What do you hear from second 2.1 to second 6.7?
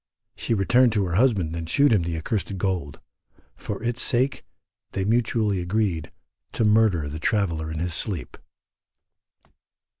accursed gold: for its sake they mutually agreed to